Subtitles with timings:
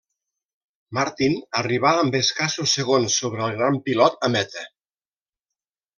[0.97, 4.65] Martin arribà amb escassos segons sobre el gran pilot a meta.